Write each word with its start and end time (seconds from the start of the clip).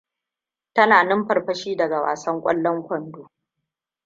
Tana 0.73 1.03
numfarfashi 1.03 1.75
daga 1.75 2.01
wasan 2.01 2.41
kwallon 2.41 2.83
kwando. 2.83 3.29